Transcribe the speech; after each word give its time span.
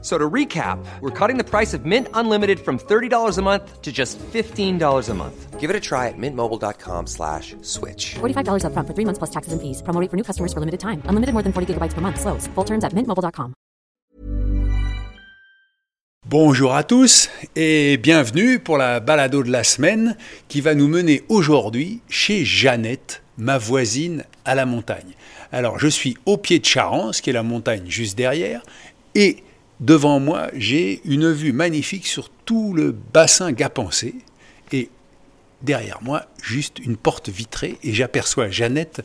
So 0.00 0.16
to 0.16 0.30
recap, 0.30 0.78
we're 1.00 1.10
cutting 1.10 1.38
the 1.38 1.44
price 1.44 1.74
of 1.74 1.84
Mint 1.84 2.06
Unlimited 2.14 2.60
from 2.60 2.78
$30 2.78 3.36
a 3.36 3.42
month 3.42 3.82
to 3.82 3.90
just 3.90 4.16
$15 4.32 5.08
a 5.08 5.14
month. 5.14 5.58
Give 5.58 5.70
it 5.70 5.74
a 5.74 5.80
try 5.80 6.06
at 6.06 6.14
mintmobile.com 6.16 7.08
slash 7.08 7.56
switch. 7.62 8.14
$45 8.20 8.62
upfront 8.62 8.86
for 8.86 8.94
three 8.94 9.04
months 9.04 9.18
plus 9.18 9.30
taxes 9.30 9.52
and 9.52 9.60
fees. 9.60 9.82
Promo 9.82 10.00
rate 10.00 10.08
for 10.08 10.16
new 10.16 10.22
customers 10.22 10.52
for 10.52 10.60
limited 10.60 10.78
time. 10.78 11.02
Unlimited 11.10 11.34
more 11.34 11.42
than 11.42 11.52
40 11.52 11.74
gigabytes 11.74 11.94
per 11.94 12.00
month. 12.00 12.20
Slows. 12.20 12.46
Full 12.54 12.64
terms 12.64 12.84
at 12.84 12.94
mintmobile.com. 12.94 13.54
Bonjour 16.28 16.74
à 16.74 16.84
tous 16.84 17.30
et 17.56 17.96
bienvenue 17.96 18.58
pour 18.58 18.76
la 18.76 19.00
balado 19.00 19.42
de 19.42 19.50
la 19.50 19.64
semaine 19.64 20.14
qui 20.48 20.60
va 20.60 20.74
nous 20.74 20.86
mener 20.86 21.22
aujourd'hui 21.30 22.02
chez 22.10 22.44
Jeannette, 22.44 23.22
ma 23.38 23.56
voisine 23.56 24.24
à 24.44 24.54
la 24.54 24.66
montagne. 24.66 25.14
Alors 25.52 25.78
je 25.78 25.88
suis 25.88 26.18
au 26.26 26.36
pied 26.36 26.58
de 26.58 26.66
Charence, 26.66 27.22
qui 27.22 27.30
est 27.30 27.32
la 27.32 27.42
montagne 27.42 27.84
juste 27.88 28.18
derrière, 28.18 28.60
et 29.14 29.42
devant 29.80 30.20
moi 30.20 30.48
j'ai 30.54 31.00
une 31.04 31.30
vue 31.32 31.52
magnifique 31.52 32.06
sur 32.06 32.30
tout 32.44 32.72
le 32.74 32.92
bassin 32.92 33.52
Gapencé 33.52 34.14
et 34.72 34.90
derrière 35.62 35.98
moi 36.02 36.24
juste 36.42 36.78
une 36.78 36.96
porte 36.96 37.28
vitrée 37.28 37.78
et 37.82 37.92
j'aperçois 37.94 38.48
Jeannette 38.50 39.02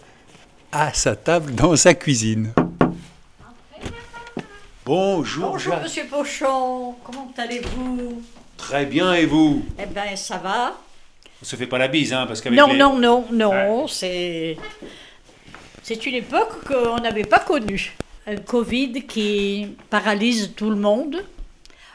à 0.72 0.94
sa 0.94 1.16
table 1.16 1.54
dans 1.54 1.76
sa 1.76 1.94
cuisine. 1.94 2.52
Bonjour, 4.86 5.52
Bonjour. 5.52 5.78
Monsieur 5.82 6.04
Pochon, 6.10 6.96
comment 7.04 7.32
allez-vous? 7.38 8.22
Très 8.58 8.86
bien 8.86 9.14
et 9.14 9.26
vous? 9.26 9.64
Eh 9.80 9.86
bien 9.86 10.16
ça 10.16 10.38
va. 10.38 10.76
On 11.42 11.46
se 11.46 11.56
fait 11.56 11.68
pas 11.68 11.78
la 11.78 11.88
bise, 11.88 12.12
hein, 12.14 12.26
parce 12.28 12.42
qu'avec 12.42 12.58
Non, 12.58 12.68
les- 12.68 12.78
non, 12.78 12.98
non, 12.98 13.26
non, 13.32 13.88
c'est... 13.88 14.58
C'est 15.84 16.06
une 16.06 16.16
époque 16.16 16.64
qu'on 16.66 16.98
n'avait 17.02 17.26
pas 17.26 17.40
connue. 17.40 17.94
Un 18.26 18.38
Covid 18.38 19.04
qui 19.06 19.76
paralyse 19.90 20.54
tout 20.56 20.70
le 20.70 20.78
monde. 20.78 21.26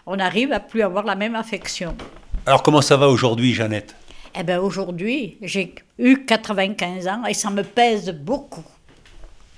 On 0.07 0.19
arrive 0.19 0.53
à 0.53 0.61
plus 0.61 0.83
avoir 0.83 1.05
la 1.05 1.15
même 1.15 1.35
affection. 1.35 1.97
Alors 2.45 2.63
comment 2.63 2.83
ça 2.83 2.99
va 2.99 3.09
aujourd'hui, 3.09 3.55
Jeannette? 3.55 3.95
Eh 4.39 4.43
bien 4.43 4.61
aujourd'hui, 4.61 5.39
j'ai 5.41 5.75
eu 5.99 6.25
95 6.27 7.09
ans 7.09 7.25
et 7.25 7.33
ça 7.33 7.51
me 7.51 7.63
pèse 7.63 8.11
beaucoup. 8.11 8.65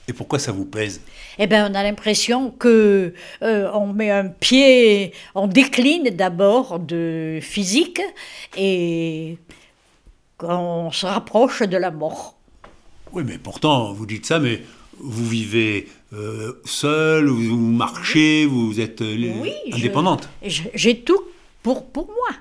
Et 0.07 0.13
pourquoi 0.13 0.39
ça 0.39 0.53
vous 0.53 0.65
pèse? 0.65 1.01
Eh 1.39 1.47
bien, 1.47 1.71
on 1.71 1.75
a 1.75 1.83
l'impression 1.83 2.51
que 2.51 3.15
euh, 3.43 3.71
on 3.75 3.93
met 3.93 4.11
un 4.11 4.27
pied, 4.27 5.13
on 5.35 5.47
décline 5.47 6.11
d'abord 6.11 6.79
de 6.79 7.39
physique 7.43 8.01
et 8.57 9.39
qu'on 10.39 10.91
se 10.91 11.07
rapproche 11.07 11.63
de 11.63 11.77
la 11.77 11.91
mort. 11.91 12.37
Oui, 13.13 13.23
mais 13.27 13.39
pourtant, 13.39 13.93
vous 13.93 14.07
dites 14.07 14.27
ça, 14.27 14.39
mais 14.39 14.63
vous 14.99 15.27
vivez 15.27 15.89
euh, 16.13 16.61
seul, 16.65 17.29
vous, 17.29 17.49
vous 17.51 17.57
marchez, 17.57 18.47
vous 18.47 18.81
êtes 18.81 19.01
euh, 19.01 19.33
Oui, 19.41 19.53
indépendante. 19.73 20.29
J'ai 20.43 21.01
tout 21.01 21.23
pour, 21.63 21.87
pour 21.91 22.07
moi. 22.07 22.37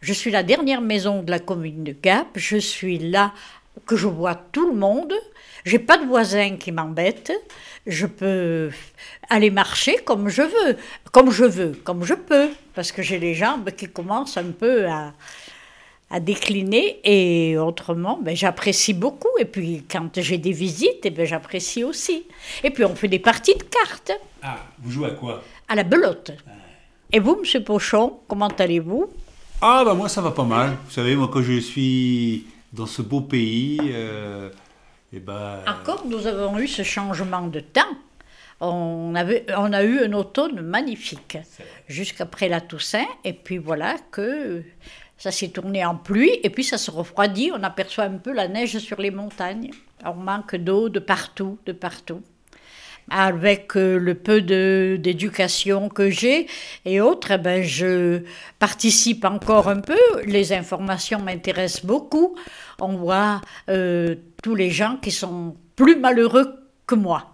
Je 0.00 0.12
suis 0.12 0.30
la 0.30 0.42
dernière 0.42 0.80
maison 0.80 1.22
de 1.22 1.30
la 1.30 1.38
commune 1.38 1.84
de 1.84 1.92
Gap. 1.92 2.28
Je 2.36 2.56
suis 2.56 2.98
là 2.98 3.32
que 3.86 3.96
je 3.96 4.06
vois 4.06 4.34
tout 4.34 4.68
le 4.68 4.76
monde. 4.76 5.14
J'ai 5.64 5.78
pas 5.78 5.98
de 5.98 6.04
voisins 6.04 6.56
qui 6.56 6.72
m'embêtent. 6.72 7.32
Je 7.86 8.06
peux 8.06 8.70
aller 9.30 9.50
marcher 9.50 9.96
comme 10.04 10.28
je 10.28 10.42
veux, 10.42 10.76
comme 11.10 11.30
je 11.30 11.44
veux, 11.44 11.72
comme 11.84 12.04
je 12.04 12.14
peux, 12.14 12.50
parce 12.74 12.92
que 12.92 13.02
j'ai 13.02 13.18
les 13.18 13.34
jambes 13.34 13.70
qui 13.70 13.88
commencent 13.88 14.36
un 14.36 14.50
peu 14.50 14.86
à, 14.86 15.12
à 16.12 16.20
décliner 16.20 17.00
et 17.04 17.56
autrement, 17.56 18.20
ben, 18.22 18.36
j'apprécie 18.36 18.92
beaucoup. 18.92 19.30
Et 19.40 19.46
puis 19.46 19.82
quand 19.90 20.20
j'ai 20.20 20.36
des 20.36 20.52
visites, 20.52 21.00
eh 21.04 21.10
ben, 21.10 21.26
j'apprécie 21.26 21.82
aussi. 21.82 22.24
Et 22.62 22.70
puis 22.70 22.84
on 22.84 22.94
fait 22.94 23.08
des 23.08 23.18
parties 23.18 23.54
de 23.54 23.62
cartes 23.62 24.12
Ah, 24.42 24.58
vous 24.80 24.90
jouez 24.90 25.08
à 25.08 25.10
quoi? 25.12 25.42
À 25.68 25.74
la 25.74 25.84
belote. 25.84 26.32
Et 27.10 27.18
vous, 27.18 27.36
Monsieur 27.40 27.64
Pochon, 27.64 28.18
comment 28.28 28.48
allez-vous? 28.48 29.06
Ah, 29.62 29.82
bah 29.84 29.94
moi 29.94 30.08
ça 30.08 30.20
va 30.20 30.32
pas 30.32 30.44
mal. 30.44 30.76
Vous 30.86 30.92
savez, 30.92 31.16
moi 31.16 31.30
quand 31.32 31.42
je 31.42 31.58
suis 31.60 32.46
dans 32.72 32.86
ce 32.86 33.00
beau 33.00 33.22
pays, 33.22 33.78
euh, 33.82 34.50
et 35.14 35.20
ben... 35.20 35.60
Encore, 35.66 36.04
nous 36.06 36.26
avons 36.26 36.58
eu 36.58 36.68
ce 36.68 36.82
changement 36.82 37.46
de 37.46 37.60
temps. 37.60 37.80
On, 38.64 39.16
avait, 39.16 39.44
on 39.56 39.72
a 39.72 39.82
eu 39.82 40.04
un 40.04 40.12
automne 40.12 40.60
magnifique 40.60 41.36
jusqu'après 41.88 42.48
la 42.48 42.60
Toussaint. 42.60 43.06
Et 43.24 43.32
puis 43.32 43.58
voilà 43.58 43.96
que 44.12 44.62
ça 45.18 45.32
s'est 45.32 45.48
tourné 45.48 45.84
en 45.84 45.96
pluie. 45.96 46.38
Et 46.44 46.48
puis 46.48 46.62
ça 46.62 46.78
se 46.78 46.92
refroidit. 46.92 47.50
On 47.52 47.62
aperçoit 47.64 48.04
un 48.04 48.18
peu 48.18 48.32
la 48.32 48.46
neige 48.46 48.78
sur 48.78 49.00
les 49.00 49.10
montagnes. 49.10 49.72
On 50.04 50.14
manque 50.14 50.54
d'eau 50.54 50.88
de 50.88 51.00
partout, 51.00 51.58
de 51.66 51.72
partout. 51.72 52.22
Avec 53.10 53.76
euh, 53.76 53.98
le 53.98 54.14
peu 54.14 54.40
d'éducation 54.40 55.88
que 55.88 56.08
j'ai 56.08 56.46
et 56.84 57.00
autres, 57.00 57.32
eh 57.32 57.38
ben, 57.38 57.64
je 57.64 58.22
participe 58.60 59.24
encore 59.24 59.68
un 59.68 59.80
peu. 59.80 59.98
Les 60.24 60.52
informations 60.52 61.20
m'intéressent 61.20 61.84
beaucoup. 61.84 62.36
On 62.80 62.94
voit 62.94 63.40
euh, 63.68 64.14
tous 64.40 64.54
les 64.54 64.70
gens 64.70 64.98
qui 65.02 65.10
sont 65.10 65.56
plus 65.74 65.96
malheureux 65.96 66.54
que 66.86 66.94
moi. 66.94 67.31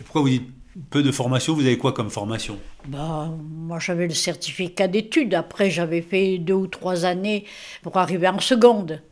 Et 0.00 0.04
pourquoi 0.04 0.22
vous 0.22 0.28
dites 0.28 0.48
peu 0.90 1.02
de 1.02 1.10
formation 1.10 1.54
Vous 1.54 1.66
avez 1.66 1.78
quoi 1.78 1.92
comme 1.92 2.10
formation? 2.10 2.58
Bah, 2.86 3.30
moi, 3.50 3.78
j'avais 3.78 4.06
le 4.06 4.14
certificat 4.14 4.86
d'études. 4.86 5.34
Après, 5.34 5.70
j'avais 5.70 6.02
fait 6.02 6.38
deux 6.38 6.54
ou 6.54 6.66
trois 6.66 7.04
années 7.04 7.44
pour 7.82 7.96
arriver 7.96 8.28
en 8.28 8.38
seconde. 8.38 9.02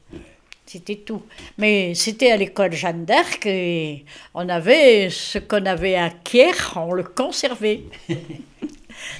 C'était 0.66 0.97
tout. 0.97 1.22
Mais 1.58 1.94
c'était 1.94 2.32
à 2.32 2.36
l'école 2.36 2.72
Jeanne 2.72 3.04
d'Arc 3.04 3.47
et 3.47 4.04
on 4.34 4.48
avait 4.48 5.10
ce 5.10 5.38
qu'on 5.38 5.64
avait 5.64 5.94
acquis, 5.94 6.42
on 6.74 6.92
le 6.92 7.04
conservait. 7.04 7.84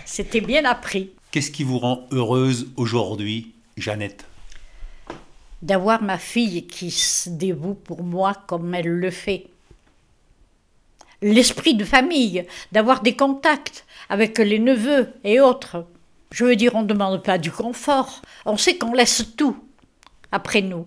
C'était 0.05 0.41
bien 0.41 0.65
appris. 0.65 1.11
Qu'est-ce 1.31 1.53
qui 1.53 1.63
vous 1.63 1.79
rend 1.79 2.07
heureuse 2.11 2.69
aujourd'hui, 2.77 3.53
Jeannette? 3.77 4.25
D'avoir 5.63 6.03
ma 6.03 6.19
fille 6.19 6.67
qui 6.67 6.91
se 6.91 7.29
dévoue 7.31 7.75
pour 7.75 8.03
moi 8.03 8.35
comme 8.47 8.75
elle 8.75 8.89
le 8.89 9.11
fait. 9.11 9.47
L'esprit 11.23 11.75
de 11.75 11.85
famille, 11.85 12.45
d'avoir 12.73 13.01
des 13.01 13.17
contacts 13.17 13.87
avec 14.09 14.39
les 14.39 14.59
neveux 14.59 15.13
et 15.25 15.41
autres. 15.41 15.87
Je 16.31 16.45
veux 16.45 16.57
dire, 16.57 16.75
on 16.75 16.83
ne 16.83 16.87
demande 16.87 17.23
pas 17.23 17.39
du 17.39 17.51
confort. 17.51 18.23
On 18.45 18.57
sait 18.57 18.77
qu'on 18.77 18.93
laisse 18.93 19.25
tout 19.37 19.57
après 20.33 20.61
nous. 20.61 20.87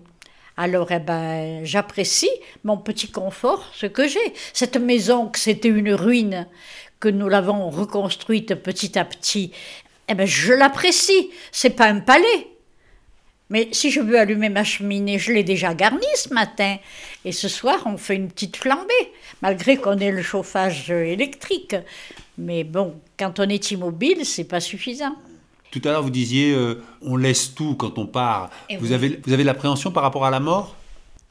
Alors, 0.56 0.92
eh 0.92 0.98
ben, 0.98 1.64
j'apprécie 1.64 2.30
mon 2.64 2.76
petit 2.76 3.10
confort, 3.10 3.70
ce 3.74 3.86
que 3.86 4.06
j'ai. 4.06 4.34
Cette 4.52 4.76
maison, 4.76 5.28
que 5.28 5.38
c'était 5.38 5.68
une 5.68 5.94
ruine, 5.94 6.46
que 7.00 7.08
nous 7.08 7.28
l'avons 7.28 7.70
reconstruite 7.70 8.54
petit 8.56 8.98
à 8.98 9.04
petit, 9.06 9.52
eh 10.08 10.14
ben, 10.14 10.26
je 10.26 10.52
l'apprécie. 10.52 11.30
C'est 11.50 11.70
pas 11.70 11.86
un 11.86 12.00
palais. 12.00 12.49
Mais 13.50 13.68
si 13.72 13.90
je 13.90 14.00
veux 14.00 14.18
allumer 14.18 14.48
ma 14.48 14.64
cheminée, 14.64 15.18
je 15.18 15.32
l'ai 15.32 15.42
déjà 15.42 15.74
garnie 15.74 16.06
ce 16.14 16.32
matin. 16.32 16.76
Et 17.24 17.32
ce 17.32 17.48
soir, 17.48 17.80
on 17.84 17.96
fait 17.96 18.14
une 18.14 18.28
petite 18.28 18.56
flambée, 18.56 19.12
malgré 19.42 19.76
qu'on 19.76 19.98
ait 19.98 20.12
le 20.12 20.22
chauffage 20.22 20.86
euh, 20.90 21.02
électrique. 21.04 21.74
Mais 22.38 22.64
bon, 22.64 22.94
quand 23.18 23.40
on 23.40 23.48
est 23.48 23.70
immobile, 23.72 24.24
c'est 24.24 24.44
pas 24.44 24.60
suffisant. 24.60 25.16
Tout 25.70 25.80
à 25.84 25.88
l'heure, 25.88 26.02
vous 26.02 26.10
disiez, 26.10 26.52
euh, 26.52 26.82
on 27.02 27.16
laisse 27.16 27.54
tout 27.54 27.74
quand 27.74 27.98
on 27.98 28.06
part. 28.06 28.50
Et 28.68 28.76
Vous 28.76 28.88
oui. 28.88 28.94
avez, 28.94 29.20
vous 29.24 29.32
avez 29.32 29.42
de 29.42 29.46
l'appréhension 29.46 29.90
par 29.90 30.02
rapport 30.04 30.24
à 30.24 30.30
la 30.30 30.40
mort? 30.40 30.76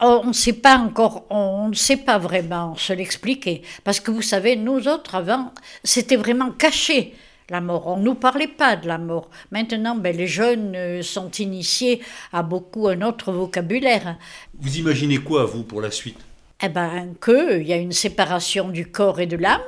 Oh, 0.02 0.20
on 0.24 0.28
ne 0.28 0.32
sait 0.32 0.54
pas 0.54 0.78
encore, 0.78 1.26
on 1.28 1.68
ne 1.68 1.74
sait 1.74 1.98
pas 1.98 2.16
vraiment 2.18 2.74
se 2.76 2.94
l'expliquer. 2.94 3.60
Parce 3.84 4.00
que 4.00 4.10
vous 4.10 4.22
savez, 4.22 4.56
nous 4.56 4.88
autres, 4.88 5.14
avant, 5.14 5.52
c'était 5.84 6.16
vraiment 6.16 6.52
caché, 6.52 7.14
la 7.50 7.60
mort. 7.60 7.86
On 7.86 7.96
ne 7.96 8.04
nous 8.04 8.14
parlait 8.14 8.48
pas 8.48 8.76
de 8.76 8.86
la 8.86 8.98
mort. 8.98 9.28
Maintenant, 9.50 9.96
ben, 9.96 10.16
les 10.16 10.26
jeunes 10.26 10.74
euh, 10.76 11.02
sont 11.02 11.30
initiés 11.32 12.00
à 12.32 12.42
beaucoup 12.42 12.88
un 12.88 13.02
autre 13.02 13.32
vocabulaire. 13.32 14.16
Vous 14.58 14.78
imaginez 14.78 15.18
quoi, 15.18 15.44
vous, 15.44 15.64
pour 15.64 15.80
la 15.80 15.90
suite? 15.90 16.18
Eh 16.62 16.68
ben, 16.68 17.14
qu'il 17.22 17.66
y 17.66 17.72
a 17.72 17.76
une 17.76 17.92
séparation 17.92 18.68
du 18.68 18.86
corps 18.86 19.20
et 19.20 19.26
de 19.26 19.36
l'âme, 19.36 19.60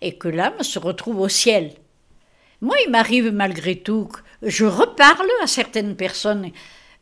et 0.00 0.16
que 0.16 0.28
l'âme 0.28 0.62
se 0.62 0.78
retrouve 0.78 1.20
au 1.20 1.28
ciel. 1.28 1.72
Moi, 2.60 2.76
il 2.84 2.90
m'arrive 2.90 3.32
malgré 3.32 3.76
tout 3.76 4.06
que 4.06 4.18
je 4.42 4.64
reparle 4.64 5.28
à 5.42 5.46
certaines 5.46 5.96
personnes, 5.96 6.50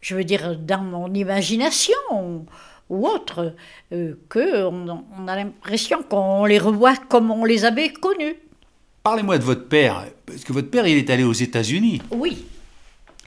je 0.00 0.14
veux 0.14 0.24
dire, 0.24 0.56
dans 0.56 0.82
mon 0.82 1.12
imagination 1.12 2.46
ou 2.88 3.06
autre, 3.06 3.54
euh, 3.92 4.14
qu'on 4.28 4.88
on 4.88 5.28
a 5.28 5.36
l'impression 5.36 6.02
qu'on 6.02 6.44
les 6.44 6.58
revoit 6.58 6.96
comme 6.96 7.30
on 7.30 7.44
les 7.44 7.64
avait 7.64 7.92
connus. 7.92 8.36
Parlez-moi 9.02 9.38
de 9.38 9.44
votre 9.44 9.66
père, 9.66 10.06
parce 10.26 10.44
que 10.44 10.52
votre 10.52 10.68
père, 10.68 10.86
il 10.86 10.98
est 10.98 11.08
allé 11.08 11.24
aux 11.24 11.32
États-Unis. 11.32 12.02
Oui. 12.10 12.44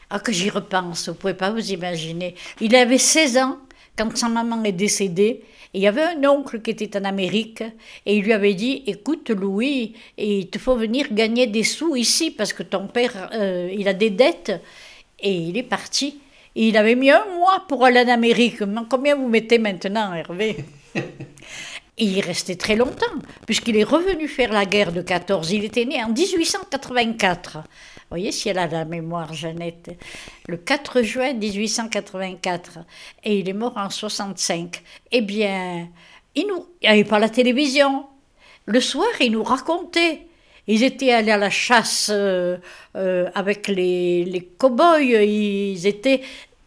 Ah, 0.09 0.19
que 0.19 0.31
j'y 0.31 0.51
repense, 0.51 1.09
vous 1.09 1.15
pouvez 1.15 1.33
pas 1.33 1.49
vous 1.49 1.71
imaginer. 1.71 2.35
Il 2.61 2.75
avait 2.75 2.99
16 2.99 3.37
ans 3.37 3.57
quand 3.97 4.15
sa 4.15 4.29
maman 4.29 4.63
est 4.63 4.71
décédée 4.71 5.43
Et 5.73 5.79
il 5.79 5.81
y 5.81 5.87
avait 5.87 6.03
un 6.03 6.23
oncle 6.25 6.61
qui 6.61 6.69
était 6.69 6.95
en 6.97 7.03
Amérique 7.03 7.63
et 8.05 8.17
il 8.17 8.23
lui 8.23 8.33
avait 8.33 8.53
dit 8.53 8.83
Écoute, 8.85 9.31
Louis, 9.31 9.93
il 10.17 10.47
te 10.49 10.59
faut 10.59 10.75
venir 10.75 11.07
gagner 11.11 11.47
des 11.47 11.63
sous 11.63 11.95
ici 11.95 12.29
parce 12.29 12.53
que 12.53 12.61
ton 12.61 12.87
père, 12.87 13.29
euh, 13.33 13.73
il 13.75 13.87
a 13.87 13.93
des 13.93 14.11
dettes. 14.11 14.51
Et 15.19 15.33
il 15.33 15.57
est 15.57 15.63
parti. 15.63 16.19
Et 16.55 16.67
il 16.67 16.77
avait 16.77 16.95
mis 16.95 17.09
un 17.09 17.25
mois 17.35 17.65
pour 17.67 17.83
aller 17.83 18.01
en 18.01 18.09
Amérique. 18.09 18.59
Combien 18.89 19.15
vous 19.15 19.27
mettez 19.27 19.57
maintenant, 19.57 20.13
Hervé? 20.13 20.57
Et 21.97 22.05
il 22.05 22.21
restait 22.21 22.55
très 22.55 22.75
longtemps, 22.75 23.05
puisqu'il 23.45 23.77
est 23.77 23.83
revenu 23.83 24.27
faire 24.27 24.51
la 24.51 24.65
guerre 24.65 24.91
de 24.91 25.01
14. 25.01 25.51
Il 25.51 25.63
était 25.63 25.85
né 25.85 26.03
en 26.03 26.09
1884. 26.09 27.57
Vous 27.57 27.61
voyez 28.09 28.31
si 28.31 28.49
elle 28.49 28.57
a 28.57 28.67
la 28.67 28.83
mémoire, 28.85 29.33
Jeannette. 29.33 29.91
Le 30.47 30.57
4 30.57 31.03
juin 31.03 31.33
1884. 31.33 32.79
Et 33.23 33.39
il 33.39 33.49
est 33.49 33.53
mort 33.53 33.73
en 33.77 33.91
65. 33.91 34.81
Eh 35.11 35.21
bien, 35.21 35.87
il 36.35 36.47
n'y 36.81 36.87
avait 36.87 37.03
pas 37.03 37.19
la 37.19 37.29
télévision. 37.29 38.05
Le 38.65 38.79
soir, 38.81 39.09
il 39.19 39.33
nous 39.33 39.43
racontait. 39.43 40.21
Ils 40.67 40.83
étaient 40.83 41.11
allés 41.11 41.31
à 41.31 41.37
la 41.37 41.49
chasse 41.49 42.09
euh, 42.11 42.57
euh, 42.95 43.29
avec 43.35 43.67
les, 43.67 44.25
les 44.25 44.41
cow-boys. 44.41 45.01
Ils 45.01 45.85
étaient... 45.85 46.21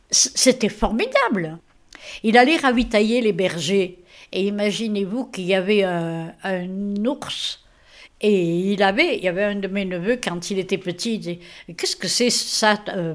C'était 0.08 0.68
formidable. 0.68 1.58
Il 2.22 2.38
allait 2.38 2.58
ravitailler 2.58 3.20
les 3.20 3.32
bergers. 3.32 3.98
Et 4.32 4.46
imaginez-vous 4.46 5.26
qu'il 5.26 5.44
y 5.44 5.54
avait 5.54 5.82
un, 5.82 6.34
ours. 7.04 7.62
Et 8.20 8.72
il 8.72 8.82
avait, 8.82 9.18
il 9.18 9.24
y 9.24 9.28
avait 9.28 9.44
un 9.44 9.56
de 9.56 9.68
mes 9.68 9.84
neveux, 9.84 10.16
quand 10.22 10.50
il 10.50 10.58
était 10.58 10.78
petit, 10.78 11.14
il 11.14 11.18
disait 11.18 11.38
Qu'est-ce 11.76 11.96
que 11.96 12.08
c'est 12.08 12.30
ça, 12.30 12.78
euh, 12.88 13.14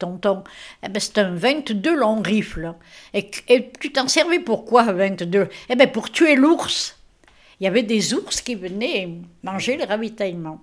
tonton? 0.00 0.42
Eh 0.82 0.88
bien, 0.88 1.00
c'est 1.00 1.18
un 1.18 1.32
22 1.32 1.96
long 1.96 2.20
rifle. 2.20 2.74
Et, 3.14 3.30
et 3.48 3.70
tu 3.78 3.92
t'en 3.92 4.08
servais 4.08 4.40
pourquoi, 4.40 4.92
22 4.92 5.48
Eh 5.68 5.76
bien, 5.76 5.86
pour 5.86 6.10
tuer 6.10 6.34
l'ours. 6.34 6.96
Il 7.60 7.64
y 7.64 7.68
avait 7.68 7.84
des 7.84 8.12
ours 8.12 8.40
qui 8.40 8.56
venaient 8.56 9.08
manger 9.44 9.76
le 9.76 9.84
ravitaillement. 9.84 10.60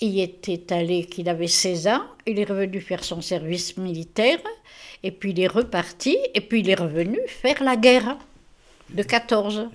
Il 0.00 0.20
était 0.20 0.70
allé, 0.70 1.06
qu'il 1.06 1.30
avait 1.30 1.46
16 1.46 1.86
ans, 1.86 2.02
il 2.26 2.38
est 2.38 2.44
revenu 2.44 2.82
faire 2.82 3.02
son 3.02 3.22
service 3.22 3.78
militaire, 3.78 4.40
et 5.02 5.10
puis 5.10 5.30
il 5.30 5.40
est 5.40 5.46
reparti, 5.46 6.18
et 6.34 6.42
puis 6.42 6.60
il 6.60 6.68
est 6.68 6.74
revenu 6.74 7.18
faire 7.26 7.62
la 7.62 7.76
guerre 7.76 8.18
de 8.94 9.02
14. 9.02 9.68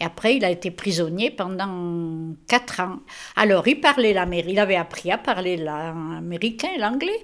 Et 0.00 0.04
après, 0.04 0.36
il 0.36 0.44
a 0.44 0.50
été 0.50 0.70
prisonnier 0.70 1.30
pendant 1.30 2.34
4 2.48 2.80
ans. 2.80 3.00
Alors, 3.36 3.68
il 3.68 3.80
parlait 3.80 4.14
l'américain, 4.14 4.50
il 4.50 4.58
avait 4.58 4.76
appris 4.76 5.10
à 5.10 5.18
parler 5.18 5.56
l'américain 5.56 6.70
l'anglais, 6.78 7.22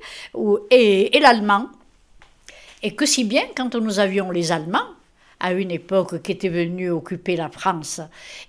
et, 0.71 1.17
et 1.17 1.21
l'allemand. 1.21 1.69
Et 2.83 2.95
que 2.95 3.07
si 3.07 3.25
bien, 3.25 3.45
quand 3.57 3.75
nous 3.75 3.99
avions 3.99 4.31
les 4.31 4.53
Allemands, 4.53 4.91
à 5.41 5.53
une 5.53 5.71
époque 5.71 6.23
qui 6.23 6.33
était 6.33 6.51
venue 6.51 6.91
occuper 6.91 7.37
la 7.37 7.49
France, 7.49 8.01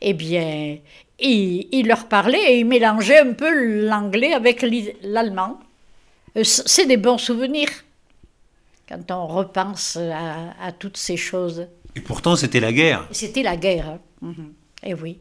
eh 0.02 0.14
bien, 0.14 0.78
il, 1.20 1.68
il 1.72 1.88
leur 1.88 2.08
parlait 2.08 2.54
et 2.54 2.60
il 2.60 2.66
mélangeait 2.66 3.20
un 3.20 3.34
peu 3.34 3.86
l'anglais 3.86 4.34
avec 4.34 4.66
l'allemand. 5.04 5.60
Euh, 6.36 6.44
c'est 6.44 6.86
des 6.86 6.98
bons 6.98 7.18
souvenirs 7.18 7.70
quand 8.88 9.12
on 9.12 9.28
repense 9.28 9.98
à 9.98 10.72
toutes 10.72 10.98
ces 10.98 11.18
choses. 11.18 11.68
Et 11.98 12.00
pourtant, 12.00 12.36
c'était 12.36 12.60
la 12.60 12.72
guerre. 12.72 13.08
C'était 13.12 13.42
la 13.42 13.58
guerre. 13.58 13.90
Hein. 13.90 14.00
Mhm. 14.22 14.54
Et 14.84 14.92
eh 14.92 14.94
oui. 14.94 15.18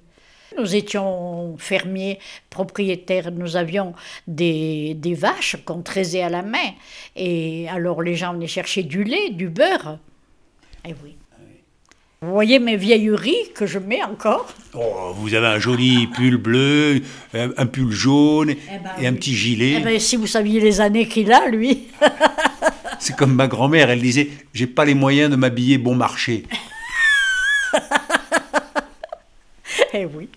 Nous 0.59 0.77
étions 0.77 1.57
fermiers, 1.59 2.19
propriétaires, 2.51 3.33
nous 3.33 3.57
avions 3.57 3.95
des, 4.27 4.95
des 4.95 5.15
vaches 5.15 5.57
qu'on 5.65 5.81
traisait 5.81 6.23
à 6.23 6.29
la 6.29 6.43
main. 6.43 6.71
Et 7.15 7.67
alors 7.71 8.03
les 8.03 8.15
gens 8.15 8.35
venaient 8.35 8.47
chercher 8.47 8.83
du 8.83 9.05
lait, 9.05 9.31
du 9.31 9.49
beurre. 9.49 9.99
Et 10.85 10.91
eh 10.91 10.95
oui. 11.03 11.17
Vous 12.23 12.31
voyez 12.33 12.59
mes 12.59 12.77
vieilleries 12.77 13.53
que 13.55 13.67
je 13.67 13.79
mets 13.79 14.03
encore? 14.03 14.49
Oh, 14.75 15.13
Vous 15.15 15.35
avez 15.35 15.47
un 15.47 15.59
joli 15.59 16.07
pull 16.07 16.39
bleu, 16.39 17.03
un 17.35 17.67
pull 17.67 17.93
jaune 17.93 18.51
eh 18.51 18.79
ben 18.83 18.91
et 18.99 19.07
un 19.07 19.13
petit 19.13 19.35
gilet. 19.35 19.77
Eh 19.79 19.85
ben, 19.85 20.01
si 20.01 20.17
vous 20.17 20.27
saviez 20.27 20.61
les 20.61 20.81
années 20.81 21.07
qu'il 21.07 21.31
a, 21.31 21.47
lui 21.49 21.89
C'est 22.99 23.17
comme 23.17 23.35
ma 23.35 23.49
grand-mère, 23.49 23.91
elle 23.91 24.01
disait 24.01 24.31
J'ai 24.55 24.67
pas 24.67 24.85
les 24.85 24.95
moyens 24.95 25.31
de 25.31 25.37
m'habiller 25.37 25.79
bon 25.79 25.95
marché. 25.95 26.45
eh 29.93 30.07
oui. 30.07 30.29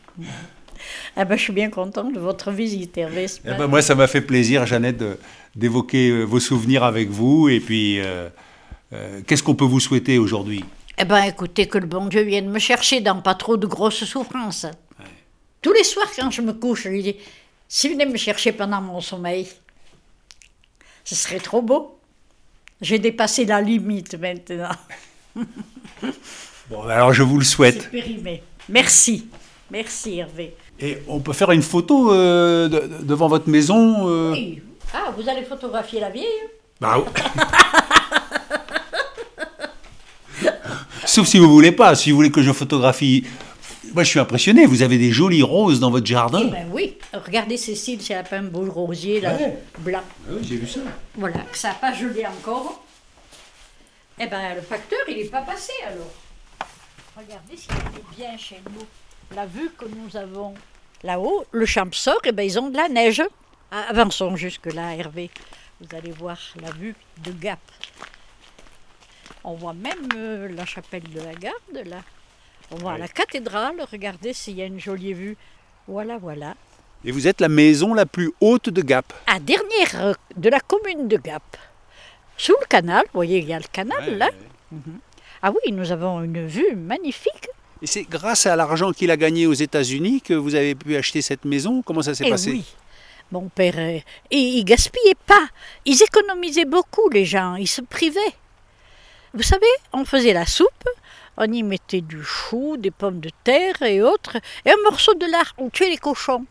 Eh 1.17 1.25
ben, 1.25 1.35
je 1.35 1.43
suis 1.43 1.53
bien 1.53 1.69
contente 1.69 2.13
de 2.13 2.19
votre 2.19 2.51
visite, 2.51 2.97
Hervé. 2.97 3.25
Eh 3.45 3.53
ben, 3.53 3.67
moi, 3.67 3.81
ça 3.81 3.95
m'a 3.95 4.07
fait 4.07 4.21
plaisir, 4.21 4.65
Jeannette, 4.65 5.03
d'évoquer 5.55 6.09
euh, 6.09 6.23
vos 6.23 6.39
souvenirs 6.39 6.83
avec 6.83 7.09
vous. 7.09 7.49
Et 7.49 7.59
puis, 7.59 7.99
euh, 7.99 8.29
euh, 8.93 9.21
qu'est-ce 9.27 9.43
qu'on 9.43 9.55
peut 9.55 9.65
vous 9.65 9.79
souhaiter 9.79 10.17
aujourd'hui? 10.17 10.63
Eh 10.97 11.05
bien, 11.05 11.23
écoutez, 11.23 11.67
que 11.67 11.77
le 11.77 11.87
bon 11.87 12.05
Dieu 12.05 12.21
vienne 12.21 12.49
me 12.49 12.59
chercher 12.59 13.01
dans 13.01 13.21
pas 13.21 13.35
trop 13.35 13.57
de 13.57 13.67
grosses 13.67 14.03
souffrances. 14.03 14.65
Tous 15.61 15.73
les 15.73 15.83
soirs, 15.83 16.09
quand 16.15 16.31
je 16.31 16.41
me 16.41 16.53
couche, 16.53 16.83
je 16.83 16.89
lui 16.89 17.03
dis 17.03 17.15
Si 17.67 17.87
vous 17.87 17.95
venez 17.95 18.05
me 18.05 18.17
chercher 18.17 18.53
pendant 18.53 18.79
mon 18.79 19.01
sommeil, 19.01 19.47
ce 21.03 21.15
serait 21.15 21.39
trop 21.39 21.61
beau. 21.61 21.98
J'ai 22.81 22.99
dépassé 22.99 23.45
la 23.45 23.61
limite 23.61 24.15
maintenant. 24.19 24.69
bon, 26.69 26.83
alors 26.87 27.13
je 27.13 27.23
vous 27.23 27.37
le 27.37 27.43
souhaite. 27.43 27.89
périmé. 27.91 28.41
Merci. 28.69 29.27
Merci 29.69 30.19
Hervé. 30.19 30.55
Et 30.79 30.99
on 31.07 31.19
peut 31.19 31.33
faire 31.33 31.51
une 31.51 31.61
photo 31.61 32.13
euh, 32.13 32.69
devant 33.03 33.27
votre 33.27 33.49
maison 33.49 34.07
euh? 34.09 34.31
Oui. 34.31 34.61
Ah, 34.93 35.13
vous 35.15 35.27
allez 35.27 35.43
photographier 35.43 35.99
la 35.99 36.09
vieille 36.09 36.25
Bah 36.79 37.03
Sauf 41.05 41.27
si 41.27 41.37
vous 41.37 41.49
voulez 41.49 41.71
pas, 41.71 41.95
si 41.95 42.11
vous 42.11 42.17
voulez 42.17 42.31
que 42.31 42.41
je 42.41 42.51
photographie. 42.51 43.25
Moi, 43.93 44.03
je 44.03 44.09
suis 44.09 44.19
impressionné. 44.19 44.65
Vous 44.65 44.81
avez 44.81 44.97
des 44.97 45.11
jolies 45.11 45.43
roses 45.43 45.79
dans 45.79 45.91
votre 45.91 46.05
jardin. 46.05 46.43
Eh 46.47 46.51
ben 46.51 46.69
oui. 46.71 46.97
Regardez 47.13 47.57
Cécile, 47.57 48.01
c'est 48.01 48.15
un 48.15 48.43
beau 48.43 48.69
rosier 48.69 49.19
là, 49.21 49.37
blanc. 49.79 50.03
Ah 50.27 50.31
oui, 50.31 50.45
j'ai 50.47 50.57
vu 50.57 50.67
ça. 50.67 50.81
Voilà, 51.15 51.39
que 51.51 51.57
ça 51.57 51.69
n'a 51.69 51.73
pas 51.75 51.93
gelé 51.93 52.25
encore. 52.25 52.83
Eh 54.19 54.27
ben, 54.27 54.55
le 54.55 54.61
facteur, 54.61 54.99
il 55.07 55.17
n'est 55.17 55.25
pas 55.25 55.41
passé 55.41 55.71
alors. 55.87 56.11
Regardez 57.17 57.57
s'il 57.57 57.71
est 57.71 58.15
bien 58.17 58.37
chez 58.37 58.61
nous. 58.73 58.85
La 59.35 59.45
vue 59.45 59.71
que 59.77 59.85
nous 59.85 60.17
avons 60.17 60.53
là-haut, 61.03 61.45
le 61.51 61.65
sort, 61.65 62.21
eh 62.25 62.31
ben, 62.31 62.43
ils 62.43 62.59
ont 62.59 62.69
de 62.69 62.77
la 62.77 62.89
neige. 62.89 63.23
Ah, 63.71 63.85
avançons 63.89 64.35
jusque-là, 64.35 64.95
Hervé. 64.95 65.29
Vous 65.79 65.95
allez 65.95 66.11
voir 66.11 66.37
la 66.61 66.71
vue 66.71 66.95
de 67.23 67.31
Gap. 67.31 67.59
On 69.43 69.53
voit 69.53 69.73
même 69.73 70.09
euh, 70.15 70.49
la 70.49 70.65
chapelle 70.65 71.03
de 71.03 71.21
la 71.21 71.33
garde, 71.33 71.87
là. 71.87 72.01
On 72.71 72.75
voit 72.75 72.97
la 72.97 73.07
cathédrale. 73.07 73.75
Regardez 73.91 74.33
s'il 74.33 74.55
y 74.57 74.61
a 74.61 74.65
une 74.65 74.79
jolie 74.79 75.13
vue. 75.13 75.37
Voilà, 75.87 76.17
voilà. 76.17 76.55
Et 77.05 77.11
vous 77.11 77.27
êtes 77.27 77.41
la 77.41 77.49
maison 77.49 77.93
la 77.93 78.05
plus 78.05 78.31
haute 78.41 78.69
de 78.69 78.81
Gap 78.81 79.13
À 79.25 79.39
dernière 79.39 79.95
euh, 79.95 80.13
de 80.35 80.49
la 80.49 80.59
commune 80.59 81.07
de 81.07 81.17
Gap. 81.17 81.57
Sous 82.37 82.55
le 82.59 82.65
canal, 82.67 83.03
vous 83.05 83.19
voyez, 83.19 83.39
il 83.39 83.45
y 83.45 83.53
a 83.53 83.59
le 83.59 83.65
canal 83.71 84.17
là. 84.17 84.29
Mhm. 84.71 84.99
Ah 85.41 85.51
oui, 85.51 85.71
nous 85.71 85.91
avons 85.91 86.21
une 86.21 86.45
vue 86.45 86.75
magnifique. 86.75 87.47
Et 87.81 87.87
c'est 87.87 88.03
grâce 88.03 88.45
à 88.45 88.55
l'argent 88.57 88.91
qu'il 88.91 89.09
a 89.09 89.17
gagné 89.17 89.47
aux 89.47 89.53
États-Unis 89.53 90.21
que 90.21 90.33
vous 90.33 90.55
avez 90.55 90.75
pu 90.75 90.97
acheter 90.97 91.21
cette 91.21 91.45
maison 91.45 91.81
Comment 91.81 92.01
ça 92.01 92.13
s'est 92.13 92.25
eh 92.27 92.29
passé 92.29 92.51
oui. 92.51 92.65
Mon 93.31 93.47
père, 93.47 93.75
euh, 93.77 93.99
il, 94.31 94.63
gaspillait 94.65 95.15
pas. 95.25 95.47
Ils 95.85 96.01
économisaient 96.01 96.65
beaucoup, 96.65 97.09
les 97.09 97.25
gens. 97.25 97.55
Ils 97.55 97.67
se 97.67 97.81
privaient. 97.81 98.33
Vous 99.33 99.43
savez, 99.43 99.67
on 99.93 100.03
faisait 100.03 100.33
la 100.33 100.47
soupe, 100.47 100.89
on 101.37 101.51
y 101.51 101.63
mettait 101.63 102.01
du 102.01 102.23
chou, 102.23 102.77
des 102.77 102.91
pommes 102.91 103.19
de 103.19 103.31
terre 103.43 103.81
et 103.81 104.01
autres, 104.01 104.37
et 104.65 104.71
un 104.71 104.83
morceau 104.89 105.13
de 105.13 105.25
lard. 105.25 105.53
On 105.57 105.69
tuait 105.69 105.89
les 105.89 105.97
cochons. 105.97 106.45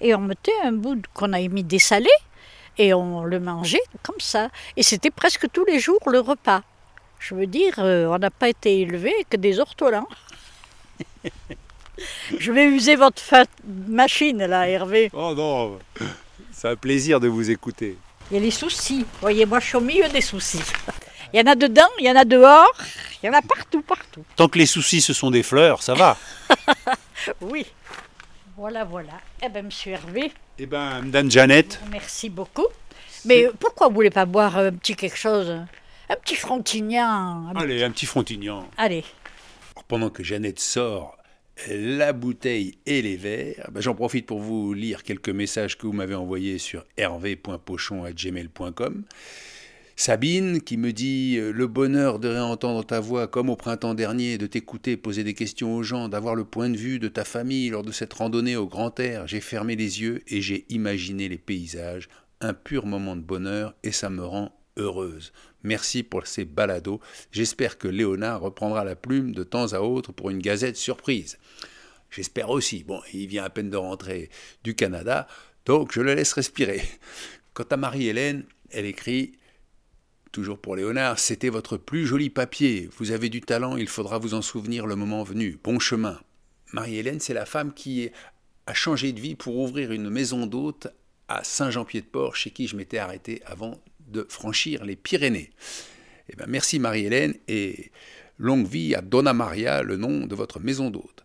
Et 0.00 0.14
on 0.14 0.20
mettait 0.20 0.52
un 0.64 0.72
bout 0.72 1.02
qu'on 1.12 1.32
avait 1.32 1.48
mis 1.48 1.64
dessalé, 1.64 2.10
et 2.78 2.94
on 2.94 3.24
le 3.24 3.40
mangeait 3.40 3.82
comme 4.02 4.20
ça. 4.20 4.48
Et 4.76 4.82
c'était 4.82 5.10
presque 5.10 5.46
tous 5.52 5.64
les 5.64 5.78
jours 5.78 6.00
le 6.06 6.20
repas. 6.20 6.62
Je 7.18 7.34
veux 7.34 7.46
dire, 7.46 7.74
euh, 7.78 8.06
on 8.06 8.18
n'a 8.18 8.30
pas 8.30 8.48
été 8.48 8.80
élevé 8.80 9.12
que 9.28 9.36
des 9.36 9.60
ortolans. 9.60 10.08
Je 12.38 12.50
vais 12.50 12.64
user 12.64 12.96
votre 12.96 13.22
machine 13.66 14.46
là, 14.46 14.68
Hervé. 14.68 15.10
Oh 15.12 15.34
non, 15.36 15.78
c'est 16.50 16.68
un 16.68 16.76
plaisir 16.76 17.20
de 17.20 17.28
vous 17.28 17.50
écouter. 17.50 17.98
Il 18.30 18.34
y 18.34 18.40
a 18.40 18.42
les 18.42 18.50
soucis. 18.50 19.04
Voyez, 19.20 19.44
moi 19.44 19.60
je 19.60 19.66
suis 19.66 19.76
au 19.76 19.80
milieu 19.80 20.08
des 20.08 20.20
soucis. 20.20 20.62
Il 21.32 21.38
y 21.38 21.42
en 21.42 21.46
a 21.46 21.54
dedans, 21.54 21.88
il 21.98 22.06
y 22.06 22.10
en 22.10 22.16
a 22.16 22.24
dehors, 22.24 22.74
il 23.22 23.26
y 23.26 23.28
en 23.28 23.32
a 23.32 23.42
partout, 23.42 23.82
partout. 23.82 24.24
Tant 24.36 24.48
que 24.48 24.58
les 24.58 24.66
soucis 24.66 25.00
ce 25.00 25.12
sont 25.12 25.30
des 25.30 25.42
fleurs, 25.42 25.82
ça 25.82 25.94
va. 25.94 26.16
oui. 27.40 27.66
Voilà, 28.56 28.84
voilà. 28.84 29.12
Eh 29.42 29.48
bien, 29.48 29.62
monsieur 29.62 29.92
Hervé. 29.92 30.32
Eh 30.58 30.66
bien, 30.66 31.00
madame 31.00 31.30
Jeannette. 31.30 31.80
Merci 31.90 32.28
beaucoup. 32.28 32.66
Mais 33.24 33.48
pourquoi 33.58 33.88
vous 33.88 33.94
voulez 33.94 34.10
pas 34.10 34.26
boire 34.26 34.58
un 34.58 34.72
petit 34.72 34.94
quelque 34.94 35.16
chose 35.16 35.50
Un 36.08 36.16
petit 36.16 36.36
frontignan 36.36 37.52
Allez, 37.56 37.82
un 37.82 37.90
petit 37.90 38.06
frontignan. 38.06 38.68
Allez. 38.76 39.04
Pendant 39.88 40.10
que 40.10 40.22
Jeannette 40.22 40.60
sort 40.60 41.16
la 41.68 42.12
bouteille 42.12 42.78
et 42.86 43.02
les 43.02 43.16
verres, 43.16 43.68
ben, 43.70 43.80
j'en 43.80 43.94
profite 43.94 44.26
pour 44.26 44.40
vous 44.40 44.72
lire 44.72 45.02
quelques 45.02 45.30
messages 45.30 45.76
que 45.76 45.86
vous 45.86 45.92
m'avez 45.92 46.14
envoyés 46.14 46.58
sur 46.58 46.84
hervé.pochon.gmail.com. 46.96 49.04
Sabine 50.00 50.62
qui 50.62 50.78
me 50.78 50.94
dit 50.94 51.36
euh, 51.36 51.52
le 51.52 51.66
bonheur 51.66 52.20
de 52.20 52.28
réentendre 52.28 52.86
ta 52.86 53.00
voix 53.00 53.28
comme 53.28 53.50
au 53.50 53.56
printemps 53.56 53.92
dernier, 53.92 54.38
de 54.38 54.46
t'écouter 54.46 54.96
poser 54.96 55.24
des 55.24 55.34
questions 55.34 55.76
aux 55.76 55.82
gens, 55.82 56.08
d'avoir 56.08 56.34
le 56.34 56.46
point 56.46 56.70
de 56.70 56.76
vue 56.78 56.98
de 56.98 57.08
ta 57.08 57.22
famille 57.22 57.68
lors 57.68 57.82
de 57.82 57.92
cette 57.92 58.14
randonnée 58.14 58.56
au 58.56 58.66
grand 58.66 58.98
air. 58.98 59.26
J'ai 59.26 59.42
fermé 59.42 59.76
les 59.76 60.00
yeux 60.00 60.22
et 60.26 60.40
j'ai 60.40 60.64
imaginé 60.70 61.28
les 61.28 61.36
paysages, 61.36 62.08
un 62.40 62.54
pur 62.54 62.86
moment 62.86 63.14
de 63.14 63.20
bonheur 63.20 63.74
et 63.82 63.92
ça 63.92 64.08
me 64.08 64.24
rend 64.24 64.58
heureuse. 64.78 65.34
Merci 65.64 66.02
pour 66.02 66.26
ces 66.26 66.46
balados. 66.46 67.00
J'espère 67.30 67.76
que 67.76 67.86
Léonard 67.86 68.40
reprendra 68.40 68.84
la 68.84 68.96
plume 68.96 69.34
de 69.34 69.42
temps 69.42 69.74
à 69.74 69.80
autre 69.80 70.12
pour 70.12 70.30
une 70.30 70.38
gazette 70.38 70.78
surprise. 70.78 71.36
J'espère 72.10 72.48
aussi. 72.48 72.84
Bon, 72.84 73.02
il 73.12 73.26
vient 73.26 73.44
à 73.44 73.50
peine 73.50 73.68
de 73.68 73.76
rentrer 73.76 74.30
du 74.64 74.74
Canada, 74.74 75.28
donc 75.66 75.92
je 75.92 76.00
le 76.00 76.14
laisse 76.14 76.32
respirer. 76.32 76.80
Quant 77.52 77.66
à 77.70 77.76
Marie-Hélène, 77.76 78.44
elle 78.70 78.86
écrit 78.86 79.32
Toujours 80.32 80.60
pour 80.60 80.76
Léonard, 80.76 81.18
c'était 81.18 81.48
votre 81.48 81.76
plus 81.76 82.06
joli 82.06 82.30
papier. 82.30 82.88
Vous 82.98 83.10
avez 83.10 83.28
du 83.28 83.40
talent, 83.40 83.76
il 83.76 83.88
faudra 83.88 84.18
vous 84.18 84.34
en 84.34 84.42
souvenir 84.42 84.86
le 84.86 84.94
moment 84.94 85.24
venu. 85.24 85.58
Bon 85.64 85.80
chemin. 85.80 86.20
Marie-Hélène, 86.72 87.18
c'est 87.18 87.34
la 87.34 87.46
femme 87.46 87.74
qui 87.74 88.10
a 88.66 88.74
changé 88.74 89.10
de 89.10 89.20
vie 89.20 89.34
pour 89.34 89.56
ouvrir 89.56 89.90
une 89.90 90.08
maison 90.08 90.46
d'hôte 90.46 90.86
à 91.26 91.42
Saint-Jean-Pied-de-Port, 91.42 92.36
chez 92.36 92.50
qui 92.50 92.68
je 92.68 92.76
m'étais 92.76 92.98
arrêté 92.98 93.42
avant 93.44 93.82
de 94.06 94.24
franchir 94.28 94.84
les 94.84 94.94
Pyrénées. 94.94 95.50
Eh 96.28 96.36
ben, 96.36 96.46
merci 96.46 96.78
Marie-Hélène 96.78 97.34
et 97.48 97.90
longue 98.38 98.68
vie 98.68 98.94
à 98.94 99.00
Donna 99.00 99.32
Maria, 99.32 99.82
le 99.82 99.96
nom 99.96 100.26
de 100.26 100.34
votre 100.36 100.60
maison 100.60 100.90
d'hôte. 100.90 101.24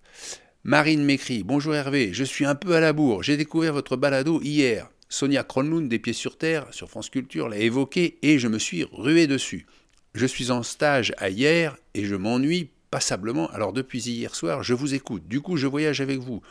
Marine 0.63 1.03
m'écrit 1.03 1.43
Bonjour 1.43 1.75
Hervé, 1.75 2.11
je 2.11 2.23
suis 2.23 2.45
un 2.45 2.55
peu 2.55 2.73
à 2.73 2.79
la 2.79 2.91
bourre. 2.91 3.21
J'ai 3.21 3.37
découvert 3.37 3.73
votre 3.73 3.97
balado 3.97 4.41
hier. 4.41 4.89
Sonia 5.09 5.43
Kronlund 5.43 5.87
des 5.87 5.99
Pieds 5.99 6.13
sur 6.13 6.37
Terre 6.37 6.67
sur 6.71 6.89
France 6.89 7.09
Culture 7.09 7.47
l'a 7.47 7.57
évoqué 7.57 8.17
et 8.21 8.39
je 8.39 8.47
me 8.47 8.59
suis 8.59 8.83
rué 8.91 9.27
dessus. 9.27 9.65
Je 10.13 10.25
suis 10.25 10.51
en 10.51 10.63
stage 10.63 11.13
à 11.17 11.29
hier 11.29 11.77
et 11.93 12.05
je 12.05 12.15
m'ennuie 12.15 12.69
passablement. 12.89 13.49
Alors 13.51 13.73
depuis 13.73 14.01
hier 14.01 14.33
soir, 14.33 14.63
je 14.63 14.73
vous 14.73 14.93
écoute. 14.93 15.27
Du 15.27 15.41
coup, 15.41 15.57
je 15.57 15.67
voyage 15.67 16.01
avec 16.01 16.19
vous. 16.19 16.41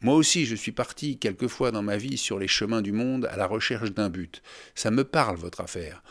Moi 0.00 0.14
aussi, 0.14 0.44
je 0.44 0.54
suis 0.54 0.72
parti 0.72 1.18
quelquefois 1.18 1.70
dans 1.70 1.82
ma 1.82 1.96
vie 1.96 2.18
sur 2.18 2.38
les 2.38 2.48
chemins 2.48 2.82
du 2.82 2.92
monde 2.92 3.26
à 3.26 3.36
la 3.36 3.46
recherche 3.46 3.92
d'un 3.92 4.10
but. 4.10 4.42
Ça 4.74 4.90
me 4.90 5.02
parle, 5.02 5.36
votre 5.36 5.60
affaire. 5.60 6.02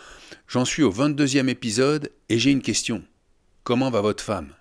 J'en 0.48 0.66
suis 0.66 0.84
au 0.84 0.92
22e 0.92 1.48
épisode 1.48 2.12
et 2.30 2.40
j'ai 2.40 2.52
une 2.52 2.62
question. 2.62 3.04
Comment 3.64 3.92
va 3.92 4.02
votre 4.02 4.24
femme? 4.24 4.54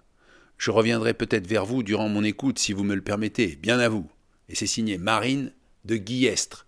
Je 0.59 0.71
reviendrai 0.71 1.15
peut-être 1.15 1.47
vers 1.47 1.65
vous 1.65 1.83
durant 1.83 2.09
mon 2.09 2.23
écoute 2.23 2.59
si 2.59 2.73
vous 2.73 2.85
me 2.85 2.95
le 2.95 3.03
permettez. 3.03 3.57
Bien 3.57 3.81
à 3.81 3.89
vous. 3.89 4.09
Et 4.49 4.55
c'est 4.55 4.67
signé 4.67 4.99
Marine 4.99 5.53
de 5.85 5.97
Guillestre. 5.97 6.67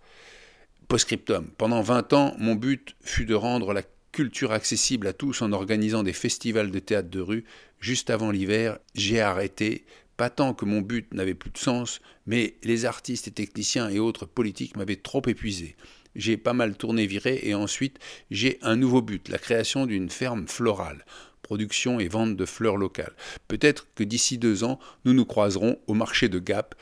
Postscriptum. 0.88 1.48
Pendant 1.56 1.82
20 1.82 2.12
ans, 2.12 2.34
mon 2.38 2.54
but 2.54 2.94
fut 3.00 3.24
de 3.24 3.34
rendre 3.34 3.72
la 3.72 3.82
culture 4.12 4.52
accessible 4.52 5.06
à 5.06 5.12
tous 5.12 5.42
en 5.42 5.52
organisant 5.52 6.02
des 6.02 6.12
festivals 6.12 6.70
de 6.70 6.78
théâtre 6.78 7.10
de 7.10 7.20
rue. 7.20 7.44
Juste 7.80 8.10
avant 8.10 8.30
l'hiver, 8.30 8.78
j'ai 8.94 9.20
arrêté, 9.20 9.84
pas 10.16 10.30
tant 10.30 10.54
que 10.54 10.64
mon 10.64 10.80
but 10.80 11.12
n'avait 11.12 11.34
plus 11.34 11.50
de 11.50 11.58
sens, 11.58 12.00
mais 12.26 12.54
les 12.62 12.84
artistes 12.84 13.26
et 13.28 13.32
techniciens 13.32 13.88
et 13.88 13.98
autres 13.98 14.26
politiques 14.26 14.76
m'avaient 14.76 14.96
trop 14.96 15.22
épuisé. 15.26 15.74
J'ai 16.14 16.36
pas 16.36 16.52
mal 16.52 16.76
tourné 16.76 17.06
viré 17.06 17.40
et 17.42 17.54
ensuite 17.54 17.98
j'ai 18.30 18.58
un 18.62 18.76
nouveau 18.76 19.02
but, 19.02 19.28
la 19.28 19.38
création 19.38 19.86
d'une 19.86 20.10
ferme 20.10 20.46
florale, 20.46 21.04
production 21.42 21.98
et 21.98 22.06
vente 22.06 22.36
de 22.36 22.44
fleurs 22.44 22.76
locales. 22.76 23.14
Peut-être 23.48 23.88
que 23.96 24.04
d'ici 24.04 24.38
deux 24.38 24.62
ans, 24.62 24.78
nous 25.04 25.12
nous 25.12 25.26
croiserons 25.26 25.80
au 25.88 25.94
marché 25.94 26.28
de 26.28 26.38
Gap. 26.38 26.76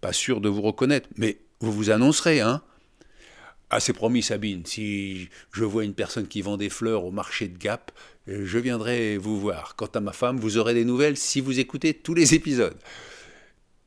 Pas 0.00 0.14
sûr 0.14 0.40
de 0.40 0.48
vous 0.48 0.62
reconnaître, 0.62 1.08
mais 1.16 1.38
vous 1.60 1.72
vous 1.72 1.90
annoncerez, 1.90 2.40
hein 2.40 2.62
ah, 3.70 3.80
c'est 3.80 3.92
promis, 3.92 4.22
Sabine. 4.22 4.64
Si 4.64 5.28
je 5.52 5.64
vois 5.64 5.84
une 5.84 5.94
personne 5.94 6.28
qui 6.28 6.40
vend 6.40 6.56
des 6.56 6.70
fleurs 6.70 7.04
au 7.04 7.10
marché 7.10 7.48
de 7.48 7.58
Gap, 7.58 7.90
je 8.28 8.58
viendrai 8.58 9.16
vous 9.16 9.40
voir. 9.40 9.74
Quant 9.76 9.86
à 9.86 10.00
ma 10.00 10.12
femme, 10.12 10.38
vous 10.38 10.56
aurez 10.56 10.74
des 10.74 10.84
nouvelles 10.84 11.16
si 11.16 11.40
vous 11.40 11.58
écoutez 11.58 11.94
tous 11.94 12.14
les 12.14 12.34
épisodes. 12.34 12.76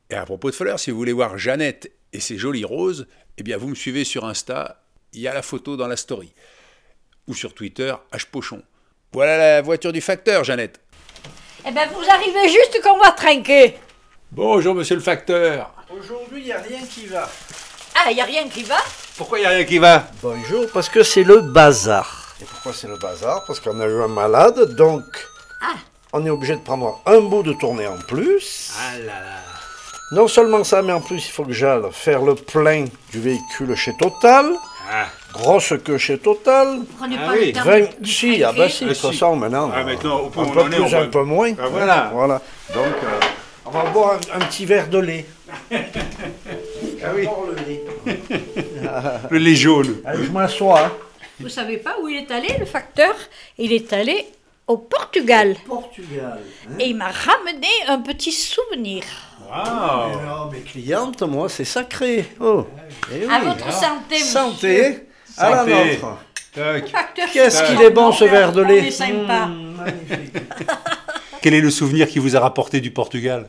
Et 0.09 0.15
à 0.15 0.25
propos 0.25 0.49
de 0.49 0.55
fleurs, 0.55 0.79
si 0.79 0.91
vous 0.91 0.97
voulez 0.97 1.13
voir 1.13 1.37
Jeannette 1.37 1.91
et 2.11 2.19
ses 2.19 2.37
jolies 2.37 2.65
roses, 2.65 3.07
eh 3.37 3.43
bien, 3.43 3.57
vous 3.57 3.69
me 3.69 3.75
suivez 3.75 4.03
sur 4.03 4.25
Insta. 4.25 4.81
Il 5.13 5.21
y 5.21 5.27
a 5.27 5.33
la 5.33 5.41
photo 5.41 5.77
dans 5.77 5.87
la 5.87 5.97
story. 5.97 6.33
Ou 7.27 7.33
sur 7.33 7.53
Twitter, 7.53 7.93
H. 8.11 8.25
Pochon. 8.29 8.61
Voilà 9.13 9.37
la 9.37 9.61
voiture 9.61 9.93
du 9.93 10.01
facteur, 10.01 10.43
Jeannette. 10.43 10.81
Eh 11.65 11.71
ben, 11.71 11.87
vous 11.89 12.09
arrivez 12.09 12.49
juste 12.49 12.81
qu'on 12.83 12.97
va 12.97 13.11
trinquer. 13.11 13.75
Bonjour, 14.31 14.75
monsieur 14.75 14.95
le 14.95 15.01
facteur. 15.01 15.73
Aujourd'hui, 15.89 16.41
il 16.41 16.45
n'y 16.45 16.51
a 16.51 16.61
rien 16.61 16.81
qui 16.85 17.05
va. 17.05 17.29
Ah, 17.95 18.11
il 18.11 18.15
n'y 18.15 18.21
a 18.21 18.25
rien 18.25 18.47
qui 18.49 18.63
va? 18.63 18.77
Pourquoi 19.19 19.37
il 19.37 19.41
n'y 19.41 19.47
a 19.47 19.49
rien 19.51 19.65
qui 19.65 19.77
va 19.77 20.05
Bonjour, 20.23 20.65
parce 20.73 20.89
que 20.89 21.03
c'est 21.03 21.23
le 21.23 21.41
bazar. 21.41 22.33
Et 22.41 22.45
pourquoi 22.45 22.71
c'est 22.73 22.87
le 22.87 22.97
bazar 22.97 23.43
Parce 23.45 23.59
qu'on 23.59 23.79
a 23.81 23.85
eu 23.85 24.01
un 24.01 24.07
malade, 24.07 24.75
donc 24.75 25.03
Ah. 25.61 25.75
on 26.13 26.25
est 26.25 26.29
obligé 26.29 26.55
de 26.55 26.61
prendre 26.61 26.99
un 27.05 27.19
bout 27.19 27.43
de 27.43 27.53
tournée 27.53 27.85
en 27.85 27.97
plus. 27.97 28.71
Ah 28.79 28.97
là 28.97 29.05
là. 29.05 29.35
Non 30.13 30.27
seulement 30.27 30.63
ça, 30.63 30.81
mais 30.81 30.93
en 30.93 31.01
plus, 31.01 31.17
il 31.27 31.31
faut 31.31 31.43
que 31.43 31.51
j'aille 31.53 31.81
faire 31.91 32.21
le 32.23 32.33
plein 32.33 32.85
du 33.11 33.19
véhicule 33.19 33.75
chez 33.75 33.95
Total. 33.95 34.45
Ah. 34.91 35.05
Grosse 35.33 35.73
queue 35.85 35.97
chez 35.99 36.17
Total. 36.17 36.77
Vous 36.77 36.85
prenez 36.97 37.17
Ah 37.21 37.27
pas 37.27 37.33
oui, 37.33 37.47
le 37.47 37.53
temps 37.53 37.63
20... 37.65 37.79
de- 37.81 37.87
de 38.01 38.07
Si, 38.07 38.43
ah 38.43 38.51
bah 38.53 38.69
si, 38.69 38.85
de 38.85 38.89
Ah, 38.91 38.93
toute 38.95 39.11
façon, 39.11 39.35
maintenant. 39.35 39.69
Ah, 39.75 39.83
maintenant, 39.83 40.17
au 40.21 40.29
point 40.29 40.45
un 40.45 40.49
peu 40.49 40.59
on 40.59 40.63
en 40.63 40.71
est, 40.71 40.75
plus, 40.77 40.95
on 40.95 41.01
un 41.01 41.05
peu 41.07 41.23
moins. 41.23 41.51
Ah, 41.61 41.67
voilà. 41.69 42.09
Voilà. 42.13 42.41
Donc, 42.73 42.85
euh, 43.03 43.19
on 43.67 43.69
va 43.69 43.83
boire 43.91 44.13
un, 44.33 44.37
un 44.37 44.45
petit 44.45 44.65
verre 44.65 44.87
de 44.87 44.97
lait. 44.97 45.25
Ah 45.71 47.11
oui. 47.15 47.27
Le 49.29 49.37
lait. 49.37 49.55
Jaune. 49.55 49.97
Allez, 50.05 50.23
je 50.25 50.31
m'assois. 50.31 50.85
hein. 50.85 50.91
Vous 51.39 51.49
savez 51.49 51.77
pas 51.77 51.95
où 52.01 52.07
il 52.07 52.17
est 52.17 52.31
allé, 52.31 52.49
le 52.59 52.65
facteur? 52.65 53.15
Il 53.57 53.71
est 53.71 53.91
allé 53.93 54.25
au 54.67 54.77
Portugal. 54.77 55.55
Portugal. 55.65 56.39
hein. 56.67 56.73
Et 56.79 56.87
il 56.89 56.95
m'a 56.97 57.09
ramené 57.09 57.67
un 57.87 57.99
petit 57.99 58.31
souvenir. 58.31 59.03
Wow. 59.47 60.19
Alors, 60.19 60.49
mes 60.51 60.59
clientes, 60.61 61.21
moi, 61.23 61.49
c'est 61.49 61.65
sacré. 61.65 62.25
Oh. 62.39 62.67
Eh 63.13 63.25
À 63.29 63.39
votre 63.39 63.71
santé, 63.73 64.15
monsieur. 64.15 64.25
Santé. 64.25 65.07
À 65.37 65.49
la 65.49 65.57
Santé. 65.59 65.71
nôtre. 66.01 66.17
Qu'est-ce 67.33 67.63
qu'il 67.63 67.81
est 67.81 67.89
bon 67.89 68.11
ce 68.11 68.25
verre 68.25 68.51
de 68.51 68.61
lait? 68.61 68.87
est 68.87 68.91
sympa. 68.91 69.45
Mmh, 69.45 69.75
magnifique. 69.77 70.35
Quel 71.41 71.53
est 71.53 71.61
le 71.61 71.69
souvenir 71.69 72.07
qui 72.09 72.19
vous 72.19 72.35
a 72.35 72.39
rapporté 72.39 72.81
du 72.81 72.91
Portugal? 72.91 73.47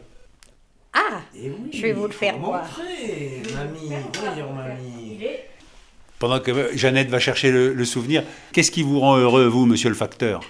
Ah, 0.92 1.20
Eh 1.34 1.50
oui, 1.50 1.70
Je 1.72 1.82
vais 1.82 1.92
vous 1.92 2.06
le 2.06 2.12
faire 2.12 2.36
voir. 2.38 2.62
montrer, 2.62 3.42
Mamie, 3.54 3.94
voyons, 4.14 4.52
mamie. 4.52 4.99
Pendant 6.20 6.38
que 6.38 6.76
Jeannette 6.76 7.08
va 7.08 7.18
chercher 7.18 7.50
le, 7.50 7.72
le 7.72 7.84
souvenir, 7.84 8.22
qu'est-ce 8.52 8.70
qui 8.70 8.82
vous 8.84 9.00
rend 9.00 9.16
heureux, 9.16 9.46
vous, 9.46 9.66
monsieur 9.66 9.88
le 9.88 9.94
facteur? 9.96 10.40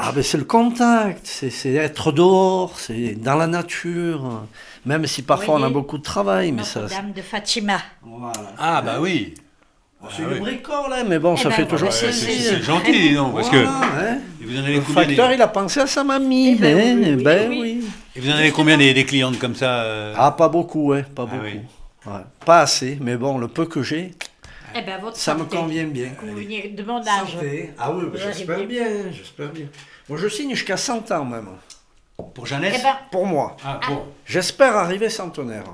Ah 0.00 0.12
ben 0.14 0.22
c'est 0.22 0.38
le 0.38 0.44
contact, 0.44 1.20
c'est 1.24 1.50
c'est 1.50 1.72
être 1.72 2.12
dehors, 2.12 2.78
c'est 2.78 3.14
dans 3.20 3.34
la 3.34 3.46
nature. 3.48 4.42
Même 4.86 5.06
si 5.06 5.22
parfois 5.22 5.56
on 5.56 5.62
a 5.64 5.68
beaucoup 5.70 5.98
de 5.98 6.02
travail, 6.04 6.52
mais 6.52 6.62
ça. 6.62 6.82
Notre-Dame 6.82 7.12
de 7.12 7.22
Fatima. 7.22 7.78
Voilà. 8.02 8.52
Ah, 8.58 8.80
bah 8.82 8.98
oui. 9.00 9.34
C'est 10.16 10.24
oui. 10.24 10.34
une 10.36 10.38
bricole, 10.44 10.92
hein, 10.92 11.02
mais 11.08 11.18
bon, 11.18 11.34
Eh 11.36 11.42
ça 11.42 11.48
ben, 11.48 11.54
fait 11.56 11.66
toujours 11.66 11.88
plaisir. 11.88 12.12
c'est 12.52 12.62
gentil, 12.62 13.14
non 13.14 13.30
Parce 13.32 13.50
que. 13.50 13.56
Hein. 13.56 14.18
Et 14.40 14.44
vous 14.44 14.56
en 14.56 14.62
avez 14.62 14.74
Le 14.74 14.80
des, 14.80 14.92
facteur, 14.92 15.32
il 15.32 15.42
a 15.42 15.48
pensé 15.48 15.80
à 15.80 15.86
sa 15.88 16.04
mamie. 16.04 16.50
Eh 16.50 16.54
ben 16.54 16.98
oui, 17.00 17.04
oui, 17.16 17.22
ben 17.24 17.50
oui. 17.50 17.58
oui. 17.60 17.84
et 18.14 18.20
vous 18.20 18.30
en 18.30 18.34
avez 18.34 18.52
combien 18.52 18.76
des, 18.78 18.94
des 18.94 19.04
clientes 19.04 19.38
comme 19.40 19.56
ça 19.56 19.80
euh? 19.82 20.14
Ah, 20.16 20.30
pas 20.30 20.48
beaucoup, 20.48 20.92
hein, 20.92 21.02
pas 21.16 21.26
Ah 21.28 21.34
beaucoup. 21.34 21.42
oui. 21.44 21.60
Ouais, 22.06 22.20
Pas 22.46 22.60
assez, 22.60 22.96
mais 23.00 23.16
bon, 23.16 23.38
le 23.38 23.48
peu 23.48 23.66
que 23.66 23.82
j'ai, 23.82 24.12
Eh 24.78 24.82
ben, 24.82 24.98
votre 25.00 25.16
ça 25.16 25.34
me 25.34 25.44
convient 25.44 25.84
bien. 25.86 26.10
Vous 26.22 26.34
venez 26.36 26.68
de 26.68 26.82
mon 26.84 26.98
âge. 26.98 27.32
Santé. 27.32 27.70
Ah 27.78 27.90
oui, 27.90 28.04
Vous 28.12 28.16
j'espère 28.16 28.64
bien, 28.64 28.86
j'espère 29.10 29.48
bien. 29.48 29.66
Moi, 30.08 30.18
je 30.22 30.28
signe 30.28 30.50
jusqu'à 30.50 30.76
100 30.76 31.10
ans 31.10 31.24
même. 31.24 31.48
Pour 32.34 32.46
Jeannette 32.46 32.74
Eh 32.78 32.82
ben, 32.82 32.96
Pour 33.10 33.26
moi. 33.26 33.56
Ah, 33.64 33.80
pour. 33.82 34.06
J'espère 34.24 34.76
arriver 34.76 35.08
centenaire. 35.10 35.64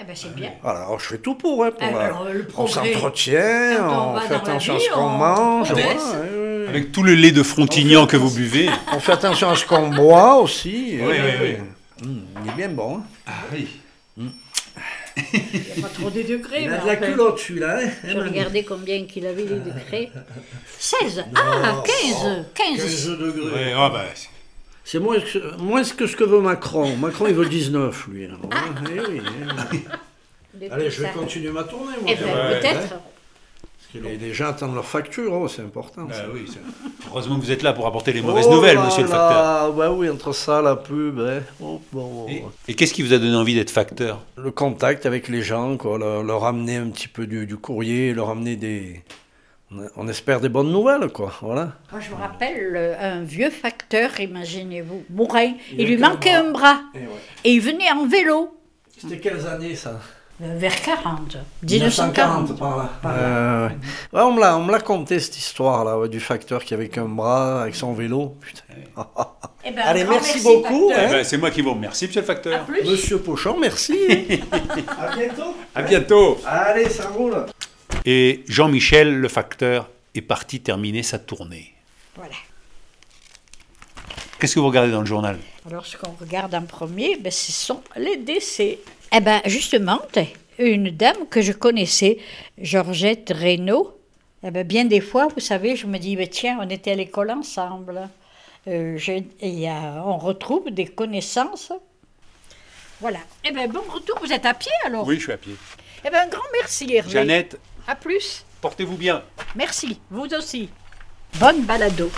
eh 0.00 0.04
ben 0.04 0.14
c'est 0.14 0.34
bien. 0.34 0.52
Voilà, 0.62 0.80
alors 0.80 1.00
je 1.00 1.06
fais 1.06 1.18
tout 1.18 1.34
pour. 1.34 1.64
Hein, 1.64 1.70
pour 1.72 1.82
Eh 1.82 1.92
ben, 1.92 1.98
la- 1.98 2.04
alors, 2.06 2.24
le 2.24 2.46
on 2.56 2.66
s'entretient, 2.66 3.88
on 3.88 4.20
fait 4.20 4.34
attention 4.34 4.76
à 4.76 4.80
ce 4.80 4.90
qu'on 4.90 5.00
on 5.00 5.08
mange. 5.10 5.72
ouais, 5.72 5.84
ouais. 5.84 6.68
Avec 6.68 6.92
tout 6.92 7.02
le 7.02 7.14
lait 7.14 7.30
de 7.32 7.42
Frontignan 7.42 8.06
que 8.06 8.16
vous 8.16 8.30
buvez. 8.34 8.68
On 8.92 8.98
fait 8.98 9.12
attention 9.12 9.48
à 9.50 9.54
ce 9.54 9.64
qu'on 9.64 9.88
boit 9.88 10.36
aussi. 10.38 10.98
Oui, 11.00 11.14
oui, 11.14 11.32
oui. 11.40 11.56
Hum, 12.02 12.24
il 12.44 12.50
est 12.50 12.54
bien 12.56 12.68
bon. 12.68 12.96
hein. 12.98 13.02
Ah 13.28 13.32
oui. 13.52 13.68
Il 15.16 15.40
n'y 15.40 15.78
a 15.78 15.82
pas 15.82 15.88
trop 15.94 16.10
de 16.10 16.22
degrés. 16.22 16.62
Il 16.64 16.68
mais 16.70 16.76
a 16.76 16.80
de 16.82 16.86
la 16.86 16.92
enfin, 16.94 17.06
culotte 17.06 17.38
celui-là. 17.38 17.78
Hein, 17.82 17.90
Je 18.04 18.16
hein, 18.18 18.24
regardais 18.24 18.62
combien 18.64 19.04
qu'il 19.06 19.26
avait 19.26 19.42
les 19.44 19.58
degrés. 19.60 20.10
16 20.78 21.24
Ah, 21.34 21.82
15 21.84 22.44
15 22.54 22.80
15 22.82 23.18
degrés. 23.18 23.52
Ouais, 23.52 23.72
ah 23.76 23.88
bah, 23.90 24.04
c'est- 24.14 24.28
C'est 24.84 24.98
moins 25.00 25.18
que, 25.18 25.56
moins 25.56 25.82
que 25.82 26.06
ce 26.06 26.14
que 26.16 26.22
veut 26.24 26.40
Macron. 26.40 26.94
Macron, 26.96 27.26
il 27.26 27.34
veut 27.34 27.46
19, 27.48 28.06
lui. 28.08 28.26
alors, 28.26 28.38
hein. 28.52 28.74
Eh 28.94 29.00
oui, 29.00 29.20
eh 29.20 29.80
oui. 30.60 30.68
Allez, 30.70 30.90
je 30.90 31.02
vais 31.02 31.08
continuer 31.10 31.50
ma 31.50 31.64
tournée, 31.64 31.96
moi. 32.00 32.08
Eh 32.12 32.14
ben, 32.14 32.24
Ouais. 32.26 32.60
peut-être. 32.60 32.94
Que 33.98 34.04
les, 34.04 34.16
les 34.16 34.34
gens 34.34 34.46
attendent 34.48 34.74
leur 34.74 34.84
facture, 34.86 35.32
oh, 35.32 35.48
c'est 35.48 35.62
important. 35.62 36.04
bah 36.04 36.14
oui. 36.32 36.46
Heureusement 37.08 37.36
que 37.36 37.44
vous 37.44 37.50
êtes 37.50 37.62
là 37.62 37.72
pour 37.72 37.86
apporter 37.86 38.12
les 38.12 38.22
mauvaises 38.22 38.46
Oh 38.48 38.54
nouvelles, 38.54 38.76
là 38.76 38.84
monsieur 38.86 39.02
le 39.02 39.08
facteur. 39.08 39.72
Bah 39.72 39.90
oui, 39.90 40.08
entre 40.08 40.32
ça, 40.32 40.62
la 40.62 40.76
pub, 40.76 41.18
hein. 41.20 41.40
Oh, 41.60 41.80
bon, 41.92 42.26
Et, 42.28 42.42
et 42.68 42.74
qu'est-ce 42.74 42.94
qui 42.94 43.02
vous 43.02 43.12
a 43.12 43.18
donné 43.18 43.34
envie 43.36 43.54
d'être 43.54 43.70
facteur? 43.70 44.22
Le 44.36 44.50
contact 44.50 45.06
avec 45.06 45.28
les 45.28 45.42
gens, 45.42 45.76
quoi, 45.76 45.98
leur, 45.98 46.22
leur 46.22 46.44
amener 46.44 46.76
un 46.76 46.88
petit 46.88 47.08
peu 47.08 47.26
du, 47.26 47.46
du 47.46 47.56
courrier, 47.56 48.12
leur 48.14 48.30
amener 48.30 48.56
des, 48.56 49.02
on 49.96 50.06
espère 50.08 50.40
des 50.40 50.48
bonnes 50.48 50.70
nouvelles, 50.70 51.08
quoi. 51.08 51.32
Voilà. 51.42 51.72
Moi, 51.90 52.00
je 52.00 52.10
me 52.10 52.16
rappelle 52.16 52.72
euh, 52.76 52.94
un 53.00 53.22
vieux 53.24 53.50
facteur, 53.50 54.20
imaginez-vous, 54.20 55.04
Mourin. 55.10 55.54
Il, 55.76 55.86
lui 55.88 55.96
manquait 55.96 56.30
un 56.32 56.52
bras. 56.52 56.80
Et, 56.94 56.98
ouais. 57.00 57.06
Et 57.44 57.52
il 57.54 57.60
venait 57.60 57.90
en 57.90 58.06
vélo. 58.06 58.56
C'était 58.96 59.18
quelles 59.18 59.46
années, 59.46 59.74
ça? 59.74 60.00
Vers 60.38 60.82
40. 60.82 61.38
1940, 61.62 62.50
1940. 62.50 62.58
par 62.58 62.76
là. 62.76 62.90
Euh, 63.06 63.68
ouais, 63.68 64.20
on 64.20 64.32
me 64.32 64.40
l'a, 64.40 64.56
on 64.58 64.64
me 64.64 64.70
l'a 64.72 64.80
conté, 64.80 65.18
cette 65.18 65.38
histoire-là, 65.38 65.98
ouais, 65.98 66.10
du 66.10 66.20
facteur 66.20 66.62
qui 66.62 66.74
avait 66.74 66.88
qu'un 66.90 67.06
bras, 67.06 67.62
avec 67.62 67.74
son 67.74 67.94
vélo. 67.94 68.36
Putain. 68.42 68.62
Eh 69.64 69.70
ben, 69.70 69.82
Allez, 69.82 70.02
un 70.02 70.10
merci 70.10 70.42
beaucoup, 70.42 70.88
facteur. 70.90 71.04
hein. 71.04 71.08
Eh 71.08 71.12
ben, 71.14 71.24
c'est 71.24 71.38
moi 71.38 71.50
qui 71.50 71.62
vous 71.62 71.72
remercie, 71.72 72.06
monsieur 72.06 72.20
le 72.20 72.26
facteur. 72.26 72.64
Plus. 72.66 72.84
Monsieur 72.84 73.18
Pochon, 73.18 73.56
merci. 73.58 73.96
à 75.00 75.16
bientôt. 75.16 75.56
À 75.74 75.82
bientôt. 75.82 76.38
Allez, 76.46 76.90
ça 76.90 77.08
roule. 77.08 77.46
Et 78.04 78.44
Jean-Michel, 78.46 79.18
le 79.18 79.28
facteur, 79.28 79.88
est 80.14 80.20
parti 80.20 80.60
terminer 80.60 81.02
sa 81.02 81.18
tournée. 81.18 81.72
Voilà. 82.14 82.34
Qu'est-ce 84.38 84.54
que 84.54 84.60
vous 84.60 84.66
regardez 84.68 84.92
dans 84.92 85.00
le 85.00 85.06
journal? 85.06 85.38
Alors, 85.66 85.86
ce 85.86 85.96
qu'on 85.96 86.14
regarde 86.20 86.54
en 86.54 86.62
premier, 86.62 87.16
ben, 87.16 87.32
ce 87.32 87.52
sont 87.52 87.80
les 87.96 88.18
décès. 88.18 88.78
Eh 89.16 89.20
bien, 89.20 89.40
justement, 89.46 90.00
une 90.58 90.90
dame 90.90 91.26
que 91.30 91.40
je 91.40 91.52
connaissais, 91.52 92.18
Georgette 92.58 93.32
Reynaud, 93.34 93.98
eh 94.44 94.50
ben, 94.50 94.62
bien 94.66 94.84
des 94.84 95.00
fois, 95.00 95.28
vous 95.34 95.40
savez, 95.40 95.74
je 95.74 95.86
me 95.86 95.98
dis, 95.98 96.18
tiens, 96.28 96.58
on 96.60 96.68
était 96.68 96.90
à 96.92 96.94
l'école 96.96 97.30
ensemble. 97.30 98.08
Euh, 98.68 98.98
je- 98.98 99.22
et 99.40 99.68
a- 99.70 100.02
on 100.04 100.18
retrouve 100.18 100.70
des 100.70 100.86
connaissances. 100.86 101.72
Voilà. 103.00 103.20
Eh 103.44 103.52
bien, 103.52 103.68
bon 103.68 103.80
retour, 103.88 104.18
vous 104.20 104.32
êtes 104.32 104.44
à 104.44 104.52
pied 104.54 104.72
alors? 104.84 105.06
Oui, 105.06 105.16
je 105.16 105.22
suis 105.22 105.32
à 105.32 105.38
pied. 105.38 105.54
Eh 106.04 106.10
bien, 106.10 106.22
un 106.24 106.28
grand 106.28 106.42
merci, 106.52 106.92
Hervé. 106.94 107.10
Jeannette, 107.10 107.58
À 107.86 107.94
plus. 107.94 108.44
portez-vous 108.60 108.96
bien. 108.96 109.22
Merci, 109.54 109.98
vous 110.10 110.26
aussi. 110.34 110.68
Bonne 111.38 111.62
balado. 111.62 112.10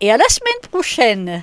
Et 0.00 0.10
à 0.10 0.16
la 0.16 0.28
semaine 0.28 0.70
prochaine. 0.70 1.42